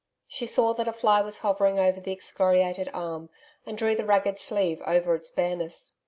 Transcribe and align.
She 0.27 0.47
saw 0.47 0.73
that 0.73 0.87
a 0.87 0.93
fly 0.93 1.21
was 1.21 1.41
hovering 1.41 1.77
over 1.77 1.99
the 2.01 2.11
excoriated 2.11 2.89
arm 2.91 3.29
and 3.67 3.77
drew 3.77 3.93
the 3.95 4.03
ragged 4.03 4.39
sleeve 4.39 4.81
over 4.83 5.13
its 5.13 5.29
bareness. 5.29 5.93